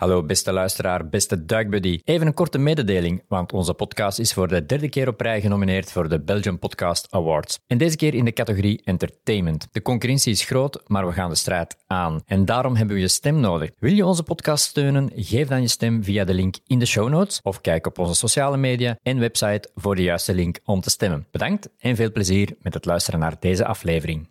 [0.00, 2.00] Hallo beste luisteraar, beste duikbuddy.
[2.04, 5.92] Even een korte mededeling, want onze podcast is voor de derde keer op rij genomineerd
[5.92, 7.58] voor de Belgian Podcast Awards.
[7.66, 9.68] En deze keer in de categorie Entertainment.
[9.72, 12.22] De concurrentie is groot, maar we gaan de strijd aan.
[12.26, 13.70] En daarom hebben we je stem nodig.
[13.78, 15.10] Wil je onze podcast steunen?
[15.14, 18.14] Geef dan je stem via de link in de show notes of kijk op onze
[18.14, 21.26] sociale media en website voor de juiste link om te stemmen.
[21.30, 24.28] Bedankt en veel plezier met het luisteren naar deze aflevering.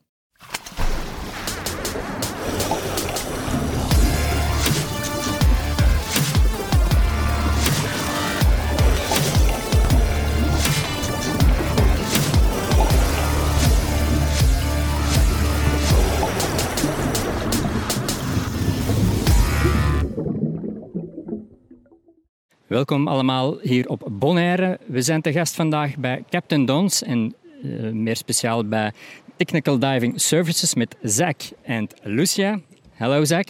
[22.69, 24.79] Welkom allemaal hier op Bonaire.
[24.85, 28.91] We zijn te gast vandaag bij Captain Dons en uh, meer speciaal bij
[29.37, 32.59] Technical Diving Services met Zach en Lucia.
[32.93, 33.45] Hello, Zach.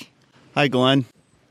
[0.54, 1.06] Hi, Glenn.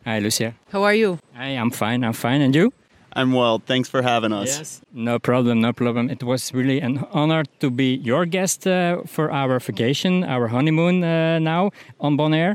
[0.04, 0.52] Hi, Lucia.
[0.70, 1.16] How are you?
[1.32, 2.06] Hi, I'm fine.
[2.06, 2.44] I'm fine.
[2.44, 2.72] And you?
[3.16, 3.58] I'm well.
[3.64, 4.58] Thanks for having us.
[4.58, 4.80] Yes.
[4.90, 5.60] No problem.
[5.60, 6.08] No problem.
[6.08, 11.04] It was really an honor to be your guest uh, for our vacation, our honeymoon
[11.04, 12.54] uh, now on Bonaire.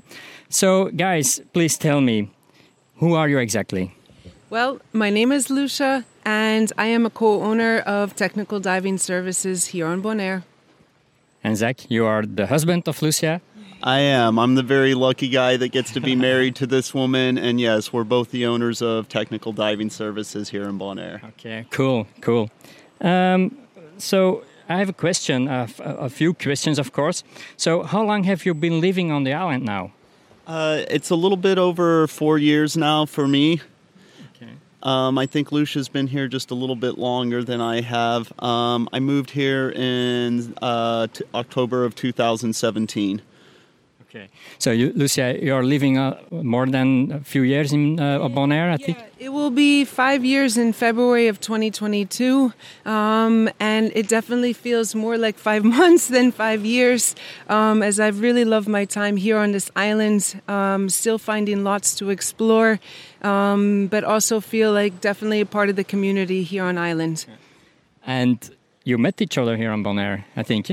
[0.50, 2.30] So, guys, please tell me,
[2.96, 3.92] who are you exactly?
[4.54, 9.70] Well, my name is Lucia, and I am a co owner of Technical Diving Services
[9.74, 10.44] here on Bonaire.
[11.44, 13.42] And Zack, you are the husband of Lucia?
[13.82, 14.38] I am.
[14.38, 17.92] I'm the very lucky guy that gets to be married to this woman, and yes,
[17.92, 21.24] we're both the owners of Technical Diving Services here in Bonaire.
[21.30, 22.52] Okay, cool, cool.
[23.02, 23.58] Um,
[23.98, 27.24] so, I have a question, uh, a few questions, of course.
[27.58, 29.94] So, how long have you been living on the island now?
[30.46, 33.60] Uh, it's a little bit over four years now for me.
[34.84, 38.32] Um, I think Lucia's been here just a little bit longer than I have.
[38.44, 43.22] Um, I moved here in uh, t- October of 2017.
[44.16, 44.30] Okay.
[44.60, 48.72] So, you, Lucia, you're living uh, more than a few years in uh, Bonaire, I
[48.74, 48.98] yeah, think?
[49.18, 52.54] It will be five years in February of 2022.
[52.86, 57.16] Um, and it definitely feels more like five months than five years,
[57.50, 61.96] um, as I've really loved my time here on this island, um, still finding lots
[61.96, 62.80] to explore,
[63.24, 67.26] um, but also feel like definitely a part of the community here on island.
[68.06, 68.38] And
[68.84, 70.70] you met each other here on Bonaire, I think.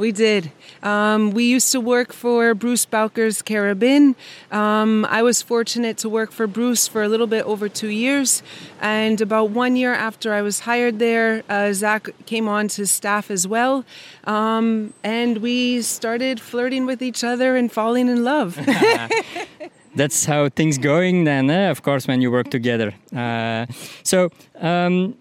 [0.00, 0.50] We did.
[0.82, 4.16] Um, we used to work for Bruce Bowker's Carib Inn.
[4.50, 8.42] Um, I was fortunate to work for Bruce for a little bit over two years.
[8.80, 13.30] And about one year after I was hired there, uh, Zack came on to staff
[13.30, 13.84] as well.
[14.24, 18.58] Um, and we started flirting with each other and falling in love.
[19.94, 21.68] That's how things going then, eh?
[21.68, 22.94] of course, when you work together.
[23.14, 23.66] Uh,
[24.02, 24.30] so,
[24.60, 25.18] um,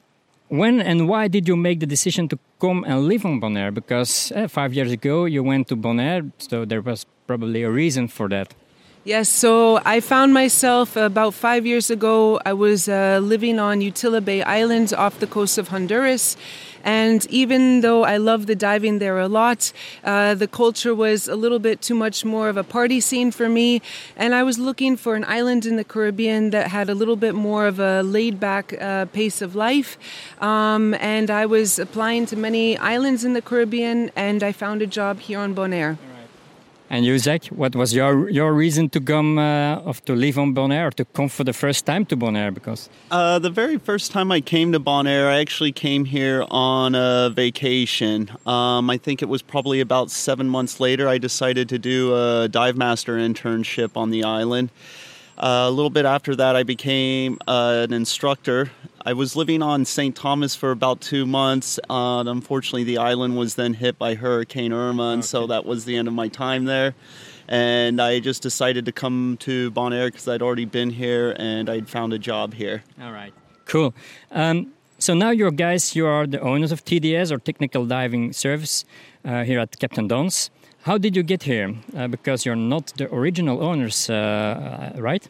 [0.47, 3.73] when and why did you make the decision to come and live on Bonaire?
[3.73, 8.07] Because uh, five years ago you went to Bonaire, so there was probably a reason
[8.07, 8.53] for that.
[9.05, 12.41] Yes, so I found myself about five years ago.
[12.45, 16.35] I was uh, living on Utila Bay Island off the coast of Honduras.
[16.83, 19.71] And even though I love the diving there a lot,
[20.03, 23.47] uh, the culture was a little bit too much more of a party scene for
[23.47, 23.81] me.
[24.17, 27.35] And I was looking for an island in the Caribbean that had a little bit
[27.35, 29.97] more of a laid back uh, pace of life.
[30.41, 34.87] Um, and I was applying to many islands in the Caribbean, and I found a
[34.87, 35.97] job here on Bonaire.
[36.91, 40.55] And you, Zack, what was your your reason to come uh, of to live on
[40.55, 42.51] Bonaire, to come for the first time to Bonaire?
[42.51, 46.95] Because uh, the very first time I came to Bonaire, I actually came here on
[46.95, 48.31] a vacation.
[48.47, 51.07] Um, I think it was probably about seven months later.
[51.07, 54.71] I decided to do a dive master internship on the island.
[55.37, 58.71] Uh, a little bit after that, I became uh, an instructor.
[59.09, 60.15] I was living on St.
[60.15, 61.79] Thomas for about two months.
[61.89, 65.25] Uh, unfortunately, the island was then hit by Hurricane Irma, and okay.
[65.25, 66.93] so that was the end of my time there.
[67.47, 71.89] And I just decided to come to Bonaire because I'd already been here and I'd
[71.89, 72.83] found a job here.
[73.01, 73.33] All right,
[73.65, 73.95] cool.
[74.29, 78.85] Um, so now you're guys, you are the owners of TDS or Technical Diving Service
[79.25, 80.51] uh, here at Captain Don's.
[80.83, 81.73] How did you get here?
[81.97, 85.27] Uh, because you're not the original owners, uh, right?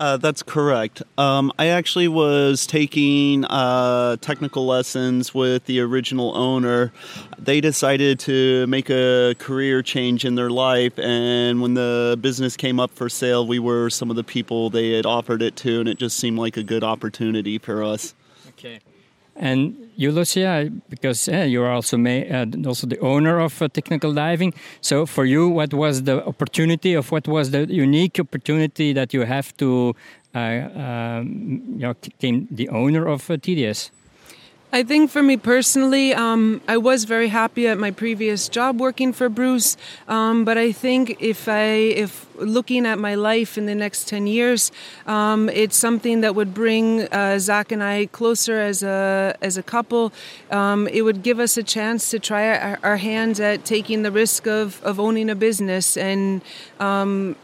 [0.00, 1.02] Uh, that's correct.
[1.16, 6.92] Um, I actually was taking uh, technical lessons with the original owner.
[7.36, 12.78] They decided to make a career change in their life, and when the business came
[12.78, 15.88] up for sale, we were some of the people they had offered it to, and
[15.88, 18.14] it just seemed like a good opportunity for us.
[19.38, 24.12] And you, Lucia, because uh, you are also uh, also the owner of uh, technical
[24.12, 24.52] diving.
[24.80, 29.22] So for you, what was the opportunity of what was the unique opportunity that you
[29.22, 29.94] have to
[30.34, 33.90] uh, um, you know, become the owner of uh, TDS?
[34.70, 39.14] I think for me personally, um, I was very happy at my previous job working
[39.14, 39.78] for Bruce.
[40.08, 41.64] Um, but I think if I,
[41.96, 44.70] if looking at my life in the next ten years,
[45.06, 49.62] um, it's something that would bring uh, Zack and I closer as a as a
[49.62, 50.12] couple.
[50.50, 54.12] Um, it would give us a chance to try our, our hands at taking the
[54.12, 56.42] risk of of owning a business and
[56.78, 57.36] um,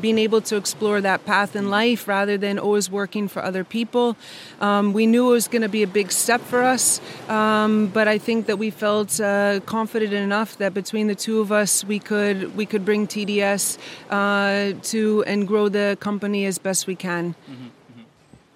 [0.00, 4.16] being able to explore that path in life rather than always working for other people.
[4.60, 8.08] Um, we knew it was going to be a big step for us, um, but
[8.08, 11.98] I think that we felt uh, confident enough that between the two of us, we
[11.98, 13.78] could we could bring TDS
[14.10, 17.34] uh, to and grow the company as best we can.
[17.34, 17.68] Mm-hmm.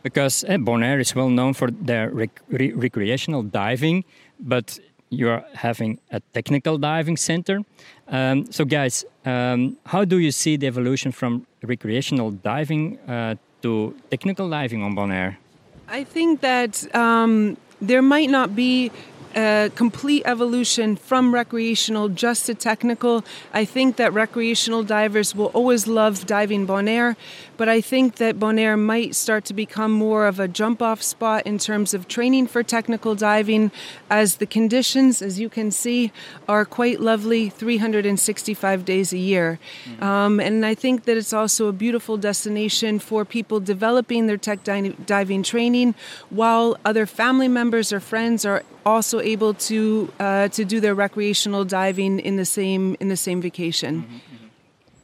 [0.03, 4.05] Because eh, Bonaire is well known for their rec- re- recreational diving,
[4.39, 4.79] but
[5.11, 7.61] you're having a technical diving center.
[8.09, 13.95] Um, so, guys, um, how do you see the evolution from recreational diving uh, to
[14.11, 15.37] technical diving on Bonaire?
[15.89, 18.91] I think that um, there might not be
[19.37, 23.25] a complete evolution from recreational just to technical.
[23.53, 27.17] I think that recreational divers will always love diving Bonaire,
[27.57, 31.47] but I think that Bonaire might start to become more of a jump off spot
[31.47, 33.71] in terms of training for technical diving,
[34.09, 36.13] as the conditions, as you can see,
[36.49, 39.59] are quite lovely 365 days a year.
[39.85, 40.03] Mm-hmm.
[40.03, 44.65] Um, and I think that it's also a beautiful destination for people developing their tech
[44.65, 45.95] diving training
[46.31, 51.65] while other family members or friends are also able to uh, to do their recreational
[51.65, 53.95] diving in the same in the same vacation.
[53.95, 54.37] Mm -hmm.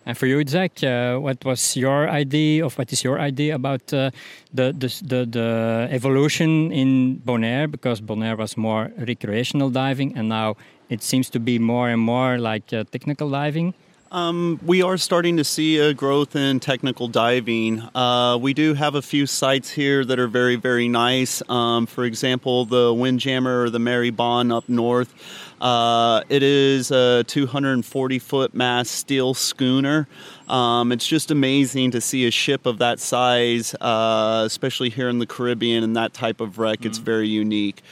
[0.05, 3.93] And for you, Zack, uh, what was your idea of what is your idea about
[3.93, 4.11] uh,
[4.53, 7.69] the, the, the the evolution in Bonaire?
[7.71, 10.57] Because Bonaire was more recreational diving, and now
[10.89, 13.75] it seems to be more and more like uh, technical diving.
[14.13, 17.81] Um, we are starting to see a growth in technical diving.
[17.95, 21.43] Uh, we do have a few sites here that are very, very nice.
[21.49, 25.15] Um, for example, the Windjammer or the Mari Bhan up north.
[25.63, 30.07] Uh, it is a 240 foot mast steel schooner.
[30.47, 35.21] Um, it's just amazing to see a ship of that size, uh, especially here in
[35.21, 36.81] the Caribbean, and that type of wreck.
[36.81, 36.89] Mm-hmm.
[36.89, 37.83] It's very unique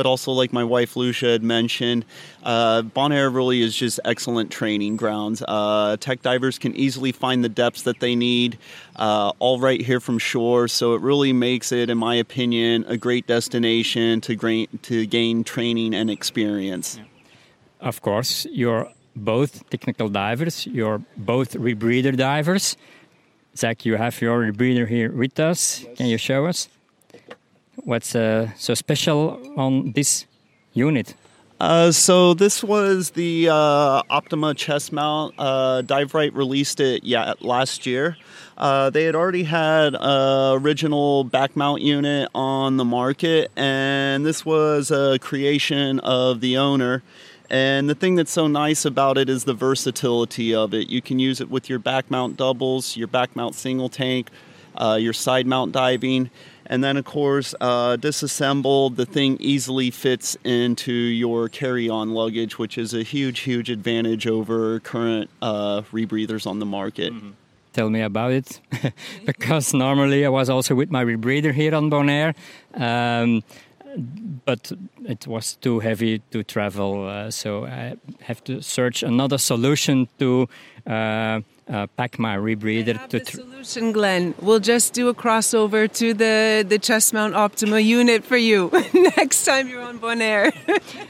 [0.00, 2.06] but also like my wife Lucia had mentioned,
[2.42, 5.42] uh, Bonaire really is just excellent training grounds.
[5.46, 8.56] Uh, tech divers can easily find the depths that they need,
[8.96, 10.68] uh, all right here from shore.
[10.68, 15.44] So it really makes it, in my opinion, a great destination to, gain to gain
[15.44, 16.98] training and experience.
[17.78, 20.66] Of course, you're both technical divers.
[20.66, 22.78] You're both rebreather divers.
[23.54, 25.82] Zack, you have your rebreather here with us.
[25.82, 25.96] Yes.
[25.98, 26.70] Can you show us?
[27.76, 30.26] What's uh, so special on this
[30.72, 31.14] unit?
[31.60, 35.34] Uh, so this was the uh, Optima chest mount.
[35.38, 38.16] Uh, Dive-Rite released it yeah last year.
[38.56, 44.44] Uh, they had already had a original back mount unit on the market, and this
[44.44, 47.02] was a creation of the owner.
[47.50, 50.88] And the thing that's so nice about it is the versatility of it.
[50.88, 54.30] You can use it with your back mount doubles, your back mount single tank,
[54.76, 56.30] uh, your side mount diving,
[56.70, 62.60] and then, of course, uh, disassembled, the thing easily fits into your carry on luggage,
[62.60, 67.12] which is a huge, huge advantage over current uh, rebreathers on the market.
[67.12, 67.30] Mm-hmm.
[67.72, 68.60] Tell me about it,
[69.26, 72.36] because normally I was also with my rebreather here on Bonaire.
[72.74, 73.42] Um,
[74.44, 74.70] but
[75.04, 80.48] it was too heavy to travel, uh, so I have to search another solution to
[80.86, 81.40] uh,
[81.70, 82.96] uh, pack my rebreather.
[82.96, 84.34] I have to the solution, Glenn.
[84.40, 88.70] We'll just do a crossover to the the chest mount Optima unit for you
[89.16, 90.52] next time you're on Bonaire.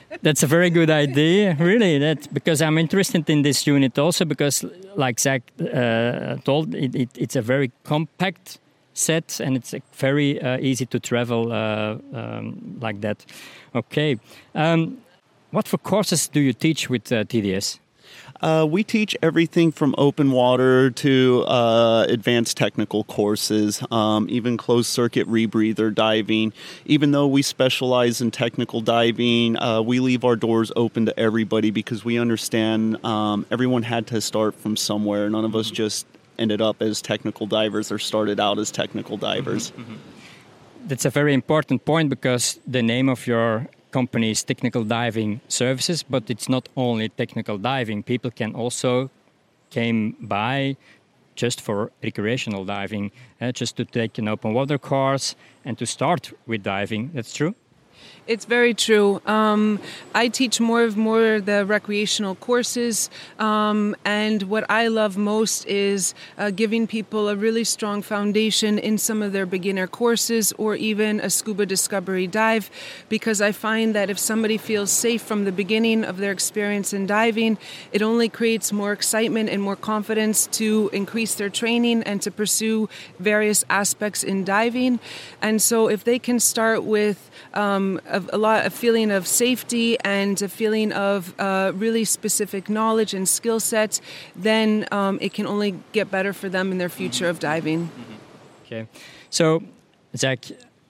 [0.22, 1.98] That's a very good idea, really.
[1.98, 4.64] That because I'm interested in this unit also because,
[4.96, 8.58] like Zack uh, told, it, it, it's a very compact
[8.92, 13.24] set and it's very uh, easy to travel uh, um, like that.
[13.74, 14.18] Okay.
[14.54, 14.98] Um,
[15.52, 17.78] what for courses do you teach with uh, TDS?
[18.42, 24.88] Uh, we teach everything from open water to uh, advanced technical courses, um, even closed
[24.88, 26.52] circuit rebreather diving.
[26.86, 31.70] Even though we specialize in technical diving, uh, we leave our doors open to everybody
[31.70, 35.28] because we understand um, everyone had to start from somewhere.
[35.28, 36.06] None of us just
[36.38, 39.70] ended up as technical divers or started out as technical divers.
[39.72, 40.88] Mm-hmm, mm-hmm.
[40.88, 46.30] That's a very important point because the name of your company's technical diving services, but
[46.30, 48.02] it's not only technical diving.
[48.02, 49.10] People can also
[49.70, 50.76] came by
[51.34, 56.32] just for recreational diving, uh, just to take an open water course and to start
[56.46, 57.10] with diving.
[57.14, 57.54] That's true.
[58.26, 59.20] It's very true.
[59.26, 59.80] Um,
[60.14, 66.14] I teach more of more the recreational courses, um, and what I love most is
[66.38, 71.18] uh, giving people a really strong foundation in some of their beginner courses or even
[71.20, 72.70] a scuba discovery dive,
[73.08, 77.06] because I find that if somebody feels safe from the beginning of their experience in
[77.06, 77.58] diving,
[77.90, 82.88] it only creates more excitement and more confidence to increase their training and to pursue
[83.18, 85.00] various aspects in diving.
[85.40, 89.98] And so, if they can start with um, a, a, lot a feeling of safety
[90.00, 94.00] and a feeling of uh, really specific knowledge and skill sets,
[94.36, 97.86] then um, it can only get better for them in their future of diving.
[97.86, 98.66] Mm-hmm.
[98.66, 98.86] Okay,
[99.30, 99.62] so
[100.16, 100.44] Zack,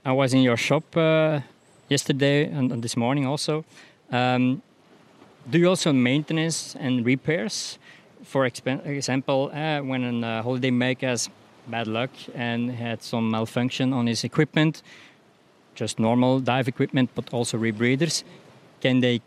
[0.04, 1.40] I was in your shop uh,
[1.88, 3.64] yesterday and, and, this morning also.
[4.10, 4.62] Um,
[5.48, 7.78] do you also maintenance and repairs?
[8.24, 11.30] For example, uh, when a holiday maker has
[11.66, 14.82] bad luck and had some malfunction on his equipment,
[15.74, 18.24] just normal dive equipment, but also rebreathers.
[18.80, 19.20] Can they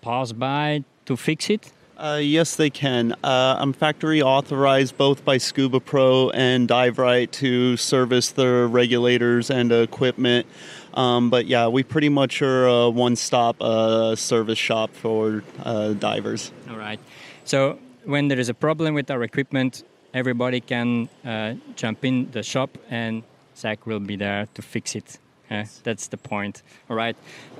[0.00, 1.72] pass by to fix it?
[1.98, 3.12] Uh, yes, they can.
[3.24, 9.50] Uh, I'm factory authorized both by Scuba Pro and Dive Rite to service their regulators
[9.50, 10.46] and equipment.
[10.94, 15.94] Um, but yeah, we pretty much are a one stop uh, service shop for uh,
[15.94, 16.52] divers.
[16.70, 17.00] All right.
[17.44, 19.82] So when there is a problem with our equipment,
[20.14, 23.24] everybody can uh, jump in the shop and
[23.56, 25.18] Zack will be there to fix it.
[25.50, 26.62] Yeah, that's the point.
[26.90, 27.16] All right.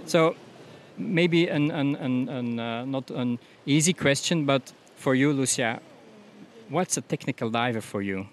[0.07, 0.37] So
[0.99, 5.80] maybe an, an, an, an uh, not an easy question, but for you, Lucia,
[6.68, 8.26] what's a technical diver for you?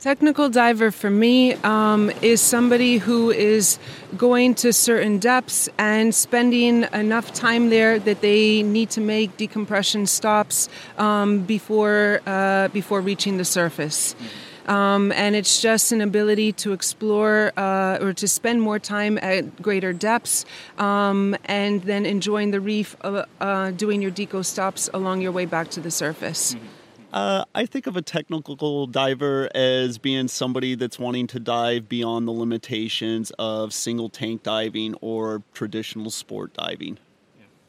[0.00, 3.78] Technical diver for me um, is somebody who is
[4.16, 10.06] going to certain depths and spending enough time there that they need to make decompression
[10.06, 10.68] stops
[10.98, 14.14] um, before uh, before reaching the surface.
[14.14, 14.51] Mm-hmm.
[14.66, 19.60] Um, and it's just an ability to explore uh, or to spend more time at
[19.60, 20.44] greater depths
[20.78, 25.46] um, and then enjoying the reef, uh, uh, doing your deco stops along your way
[25.46, 26.54] back to the surface.
[26.54, 26.66] Mm-hmm.
[27.12, 32.26] Uh, I think of a technical diver as being somebody that's wanting to dive beyond
[32.26, 36.98] the limitations of single tank diving or traditional sport diving.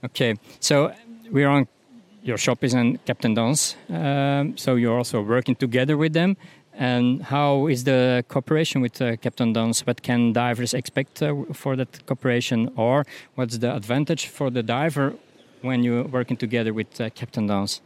[0.06, 0.94] Okay, so
[1.30, 1.68] we're on
[2.24, 6.38] your shop is in Captain Don's, um, so you're also working together with them.
[6.76, 9.86] And how is the cooperation with uh, Captain Don's?
[9.86, 15.14] What can divers expect uh, for that cooperation, or what's the advantage for the diver
[15.62, 17.82] when you're working together with uh, Captain Don's?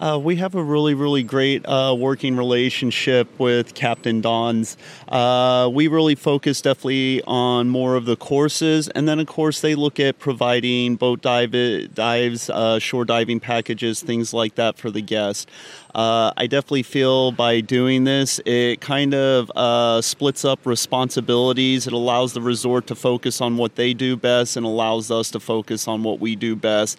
[0.00, 4.76] Uh, we have a really, really great uh, working relationship with Captain Don's.
[5.08, 9.76] Uh, we really focus definitely on more of the courses, and then of course they
[9.76, 11.52] look at providing boat dive
[11.94, 15.48] dives, uh, shore diving packages, things like that for the guest.
[15.94, 21.86] Uh, I definitely feel by doing this, it kind of uh, splits up responsibilities.
[21.86, 25.38] It allows the resort to focus on what they do best and allows us to
[25.38, 26.98] focus on what we do best,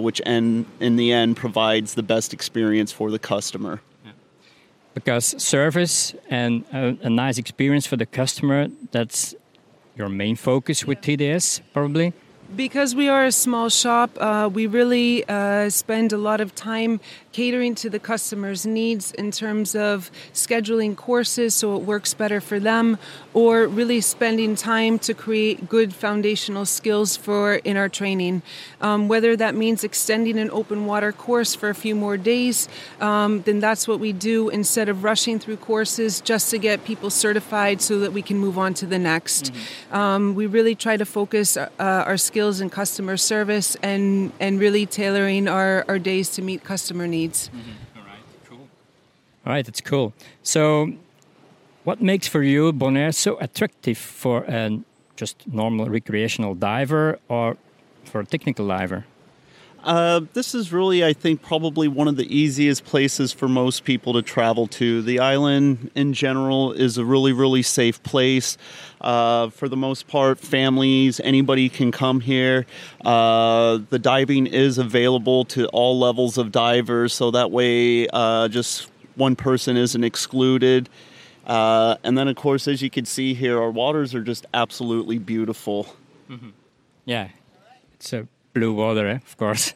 [0.00, 3.80] which end, in the end provides the best experience for the customer.
[4.94, 9.34] Because service and a, a nice experience for the customer, that's
[9.96, 12.12] your main focus with TDS, probably.
[12.54, 17.00] Because we are a small shop, uh, we really uh, spend a lot of time
[17.32, 22.58] catering to the customer's needs in terms of scheduling courses so it works better for
[22.58, 22.96] them,
[23.34, 28.40] or really spending time to create good foundational skills for in our training.
[28.80, 32.68] Um, whether that means extending an open water course for a few more days,
[33.00, 37.10] um, then that's what we do instead of rushing through courses just to get people
[37.10, 39.52] certified so that we can move on to the next.
[39.52, 39.94] Mm-hmm.
[39.94, 44.60] Um, we really try to focus uh, our skills skills in customer service and, and
[44.60, 47.48] really tailoring our, our days to meet customer needs.
[47.48, 47.98] Mm-hmm.
[47.98, 48.68] All right, cool.
[49.46, 50.12] All right, that's cool.
[50.42, 50.92] So,
[51.84, 54.78] what makes for you Bonaire so attractive for a
[55.16, 57.56] just normal recreational diver or
[58.04, 59.06] for a technical diver?
[59.86, 64.14] Uh, this is really, I think, probably one of the easiest places for most people
[64.14, 65.00] to travel to.
[65.00, 68.58] The island in general is a really, really safe place.
[69.00, 72.66] Uh, for the most part, families, anybody can come here.
[73.04, 78.90] Uh, the diving is available to all levels of divers, so that way, uh, just
[79.14, 80.88] one person isn't excluded.
[81.46, 85.18] Uh, and then, of course, as you can see here, our waters are just absolutely
[85.18, 85.94] beautiful.
[86.28, 86.48] Mm-hmm.
[87.04, 87.28] Yeah,
[87.94, 88.26] it's a
[88.56, 89.16] blue water, eh?
[89.16, 89.74] of course.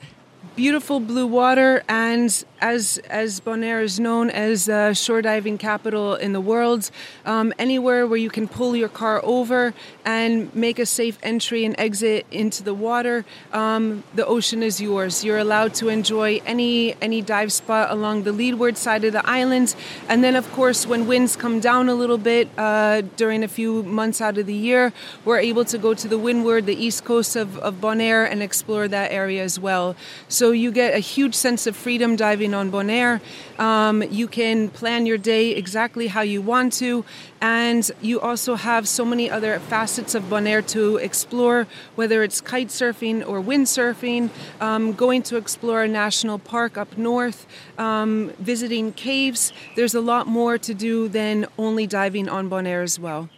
[0.56, 6.32] beautiful blue water, and as as Bonaire is known as the shore diving capital in
[6.32, 6.90] the world,
[7.24, 9.74] um, anywhere where you can pull your car over
[10.04, 15.24] and make a safe entry and exit into the water, um, the ocean is yours.
[15.24, 19.74] You're allowed to enjoy any any dive spot along the leeward side of the island,
[20.08, 23.82] and then of course when winds come down a little bit uh, during a few
[23.82, 24.92] months out of the year,
[25.24, 28.88] we're able to go to the windward, the east coast of, of Bonaire, and explore
[28.88, 29.96] that area as well.
[30.28, 33.20] So you get a huge sense of freedom diving on Bonaire.
[33.58, 37.04] Um, you can plan your day exactly how you want to,
[37.40, 42.68] and you also have so many other facets of Bonaire to explore, whether it's kite
[42.68, 44.30] surfing or windsurfing,
[44.60, 47.46] um, going to explore a national park up north,
[47.78, 49.52] um, visiting caves.
[49.76, 53.28] There's a lot more to do than only diving on Bonaire as well.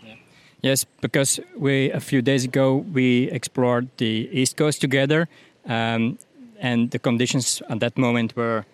[0.62, 5.28] Yes, because we a few days ago we explored the east coast together,
[5.66, 6.18] um,
[6.60, 8.64] and the conditions at that moment were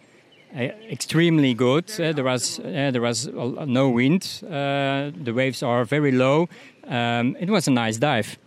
[0.55, 1.91] extremely good.
[1.91, 4.43] Uh, there was uh, there was no wind.
[4.45, 6.49] Uh, the waves are very low.
[6.87, 8.39] Um, it was a nice dive.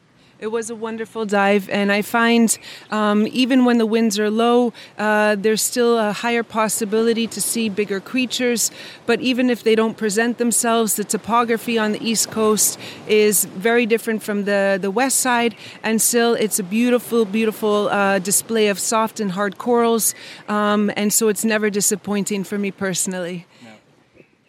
[0.41, 2.57] It was a wonderful dive, and I find
[2.89, 7.69] um, even when the winds are low, uh, there's still a higher possibility to see
[7.69, 8.71] bigger creatures.
[9.05, 13.85] But even if they don't present themselves, the topography on the east coast is very
[13.85, 18.79] different from the, the west side, and still it's a beautiful, beautiful uh, display of
[18.79, 20.15] soft and hard corals,
[20.47, 23.45] um, and so it's never disappointing for me personally.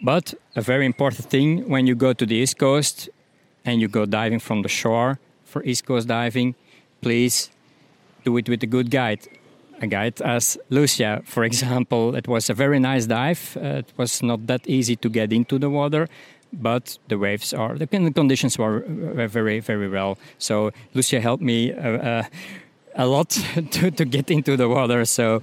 [0.01, 3.11] But a very important thing when you go to the east coast
[3.63, 5.19] and you go diving from the shore
[5.53, 6.55] for East Coast diving,
[7.01, 7.51] please
[8.25, 9.21] do it with a good guide.
[9.81, 12.15] A guide as Lucia, for example.
[12.17, 13.57] It was a very nice dive.
[13.57, 16.09] Uh, it was not that easy to get into the water,
[16.53, 18.81] but the waves are, the conditions were,
[19.17, 20.19] were very, very well.
[20.39, 22.23] So Lucia helped me uh, uh,
[22.95, 23.31] a lot
[23.71, 25.05] to, to get into the water.
[25.05, 25.41] So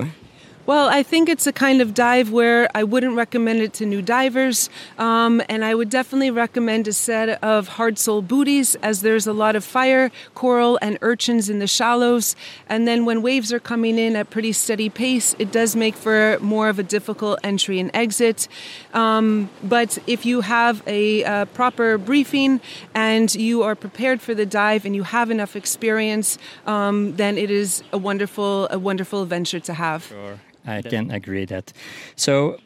[0.70, 4.04] well, I think it's a kind of dive where I wouldn't recommend it to new
[4.04, 9.26] divers, um, and I would definitely recommend a set of hard sole booties as there's
[9.26, 12.36] a lot of fire, coral, and urchins in the shallows.
[12.68, 16.38] And then when waves are coming in at pretty steady pace, it does make for
[16.40, 18.48] more of a difficult entry and exit.
[18.94, 22.62] Um, but if you have a, a proper briefing
[22.94, 27.50] and you are prepared for the dive and you have enough experience, um, then it
[27.50, 30.06] is a wonderful, a wonderful adventure to have.
[30.06, 30.38] Sure.
[30.66, 31.74] I can agree that.
[32.16, 32.58] So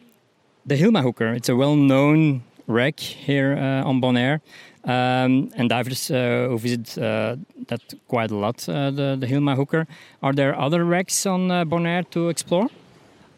[0.66, 4.42] the Hilma hooker, it's a well-known wreck here uh, on Bonaire.
[4.86, 9.56] Um, and divers uh, who visit uh, that quite a lot, uh, the, the Hilma
[9.56, 9.88] hooker.
[10.22, 12.68] Are there other wrecks on uh, Bonaire to explore?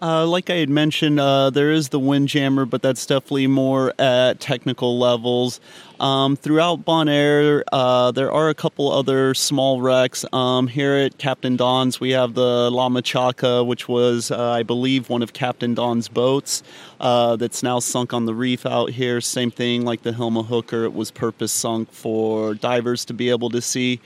[0.02, 4.42] Uh, like I had mentioned, uh, there is the Windjammer, but that's definitely more at
[4.42, 5.62] technical levels.
[6.00, 10.26] Um, throughout Bonaire, uh, there are a couple other small wrecks.
[10.34, 15.10] Um, here at Captain Don's, we have the La Machaca, which was, uh, I believe,
[15.10, 16.64] one of Captain Don's boats
[17.00, 19.22] uh, that's now sunk on the reef out here.
[19.22, 23.50] Same thing like the Hilma Hooker, it was purpose sunk for divers to be able
[23.52, 24.02] to see.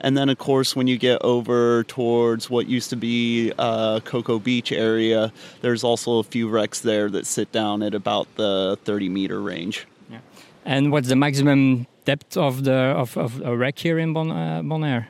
[0.00, 4.38] And then, of course, when you get over towards what used to be uh, Cocoa
[4.38, 9.08] Beach area, there's also a few wrecks there that sit down at about the 30
[9.08, 9.86] meter range.
[10.10, 10.18] Yeah.
[10.64, 14.62] And what's the maximum depth of the of, of a wreck here in bon, uh,
[14.62, 15.06] Bonaire?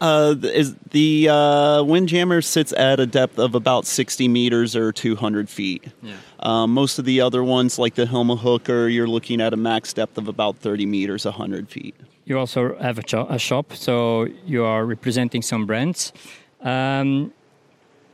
[0.00, 5.48] Uh, is the uh, Windjammer sits at a depth of about 60 meters or 200
[5.48, 5.84] feet.
[6.02, 6.16] Yeah.
[6.40, 9.92] Um, most of the other ones, like the Hilma Hooker, you're looking at a max
[9.92, 11.94] depth of about 30 meters, 100 feet.
[12.26, 16.12] You also have a, cho- a shop, so you are representing some brands.
[16.60, 17.32] Um,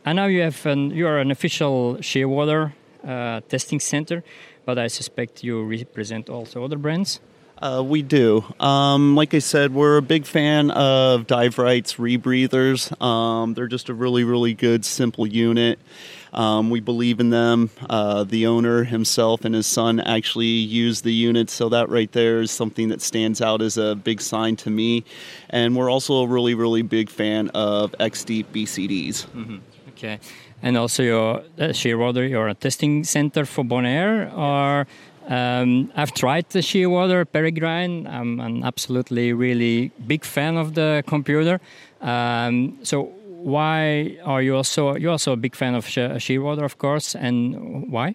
[0.05, 2.73] and now you have an, you are an official Shearwater
[3.07, 4.23] uh, testing center
[4.65, 7.21] but I suspect you represent also other brands.
[7.59, 8.45] Uh, we do.
[8.61, 12.81] Um, like I said, we're a big fan of Dive Rite's rebreathers.
[13.03, 15.79] Um, they're just a really, really good, simple unit.
[16.33, 17.69] Um, we believe in them.
[17.89, 22.41] Uh, the owner himself and his son actually use the unit, so that right there
[22.41, 25.05] is something that stands out as a big sign to me.
[25.51, 29.27] And we're also a really, really big fan of X Deep BCDs.
[29.27, 29.57] Mm-hmm.
[30.01, 30.19] Okay
[30.63, 34.87] and also your uh, Shearwater, your testing center for Bonaire, or
[35.29, 38.07] um, I've tried the Shearwater Peregrine.
[38.07, 41.61] I'm an absolutely really big fan of the computer.
[42.01, 43.05] Um, so
[43.43, 48.15] why are you also you also a big fan of Shearwater, of course, and why?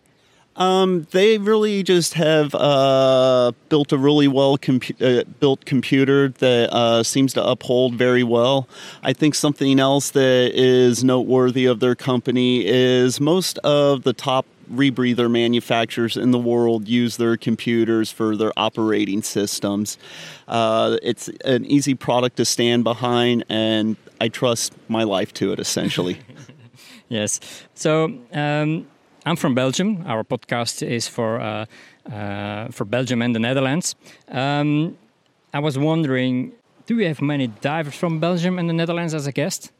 [0.57, 6.73] Um, they really just have uh, built a really well compu- uh, built computer that
[6.73, 8.67] uh, seems to uphold very well.
[9.03, 14.45] I think something else that is noteworthy of their company is most of the top
[14.71, 19.97] rebreather manufacturers in the world use their computers for their operating systems.
[20.47, 25.59] Uh, it's an easy product to stand behind, and I trust my life to it
[25.59, 26.19] essentially.
[27.09, 27.39] yes.
[27.73, 28.87] So um,
[29.27, 30.03] I'm from Belgium.
[30.05, 31.65] Our podcast is for uh,
[32.11, 33.95] uh, for Belgium and the Netherlands.
[34.29, 34.97] Um,
[35.51, 36.51] I was wondering,
[36.85, 39.71] do we have many divers from Belgium and the Netherlands as a guest?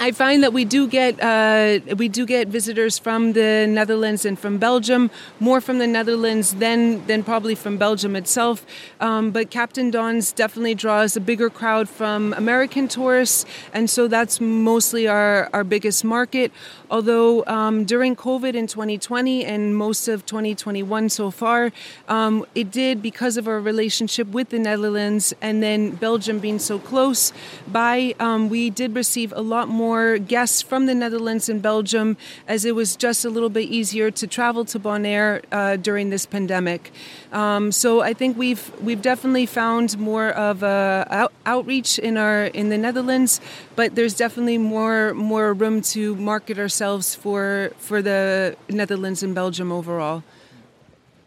[0.00, 4.38] I find that we do get uh, we do get visitors from the Netherlands and
[4.38, 8.64] from Belgium, more from the Netherlands than than probably from Belgium itself.
[9.00, 14.40] Um, but Captain Don's definitely draws a bigger crowd from American tourists, and so that's
[14.40, 16.52] mostly our our biggest market.
[16.90, 21.72] Although um, during COVID in 2020 and most of 2021 so far,
[22.08, 26.78] um, it did because of our relationship with the Netherlands and then Belgium being so
[26.78, 27.32] close
[27.66, 29.87] by, um, we did receive a lot more
[30.18, 34.26] guests from the Netherlands and Belgium as it was just a little bit easier to
[34.26, 36.92] travel to Bonaire uh, during this pandemic.
[37.32, 42.44] Um, so I think we've we've definitely found more of a out, outreach in our
[42.44, 43.40] in the Netherlands,
[43.76, 49.72] but there's definitely more more room to market ourselves for for the Netherlands and Belgium
[49.72, 50.22] overall.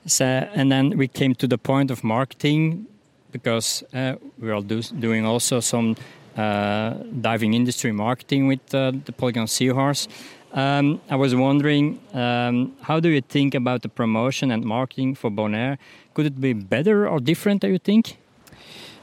[0.05, 2.87] So, and then we came to the point of marketing
[3.31, 5.95] because uh, we are do, doing also some
[6.35, 10.07] diving industry marketing with uh, the Polygon Seahorse.
[10.53, 15.31] Um, I was wondering, um, how do you think about the promotion and marketing for
[15.31, 15.77] Bonaire?
[16.13, 18.17] Could it be better or different, do you think?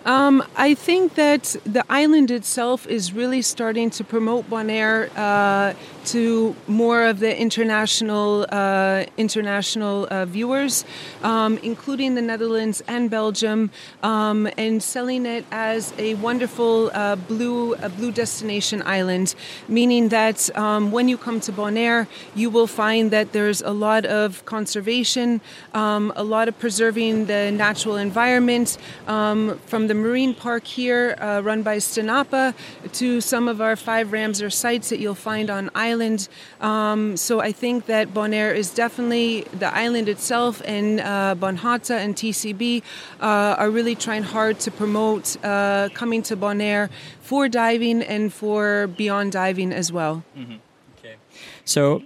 [0.05, 5.75] Um, I think that the island itself is really starting to promote Bonaire uh,
[6.07, 10.85] to more of the international uh, international uh, viewers,
[11.23, 13.71] um, including the Netherlands and Belgium,
[14.03, 19.35] um, and selling it as a wonderful uh, blue blue destination island,
[19.67, 22.07] meaning that um, when you come to Bonaire,
[22.37, 25.41] you will find that there's a lot of conservation,
[25.75, 31.41] um, a lot of preserving the natural environment um, from the marine park here, uh,
[31.43, 32.55] run by STINAPA,
[32.93, 36.29] to some of our five Ramsar sites that you'll find on island.
[36.61, 42.15] Um, so I think that Bonaire is definitely the island itself, and uh, Bonhata and
[42.15, 42.83] TCB
[43.21, 43.25] uh,
[43.59, 49.33] are really trying hard to promote uh, coming to Bonaire for diving and for beyond
[49.33, 50.23] diving as well.
[50.37, 50.57] Mm-hmm.
[50.99, 51.17] Okay.
[51.65, 52.03] So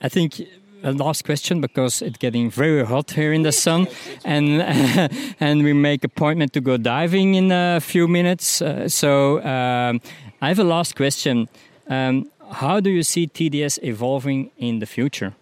[0.00, 0.42] I think
[0.84, 3.88] a last question because it's getting very hot here in the sun,
[4.24, 4.62] and
[5.40, 8.62] and we make appointment to go diving in a few minutes.
[8.62, 10.00] Uh, so um,
[10.40, 11.48] I have a last question.
[11.88, 15.34] Um, how do you see TDS evolving in the future?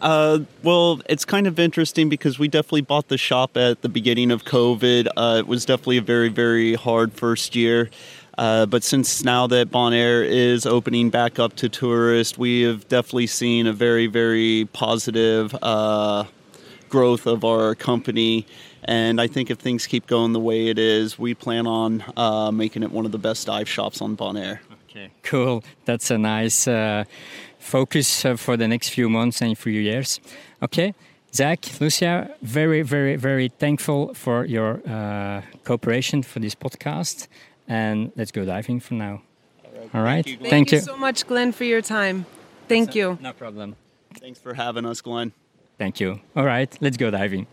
[0.00, 4.30] Uh, well, it's kind of interesting because we definitely bought the shop at the beginning
[4.30, 5.08] of COVID.
[5.16, 7.88] Uh, it was definitely a very, very hard first year.
[8.38, 13.26] Uh, but since now that Bonaire is opening back up to tourists, we have definitely
[13.26, 16.24] seen a very, very positive uh,
[16.88, 18.46] growth of our company.
[18.84, 22.50] And I think if things keep going the way it is, we plan on uh,
[22.50, 24.60] making it one of the best dive shops on Bonaire.
[24.88, 25.64] Okay, cool.
[25.84, 27.04] That's a nice uh,
[27.58, 30.20] focus uh, for the next few months and few years.
[30.62, 30.94] Okay,
[31.34, 37.28] Zack, Lucia, very, very, very thankful for your uh, cooperation for this podcast.
[37.68, 39.22] And let's go diving for now.
[39.92, 40.24] All right.
[40.24, 42.26] Thank, you, Thank you so much, Glenn, for your time.
[42.68, 43.18] Thank you.
[43.20, 43.76] No problem.
[44.14, 45.32] Thanks for having us, Glenn.
[45.78, 46.20] Thank you.
[46.34, 47.46] All right, let's go diving.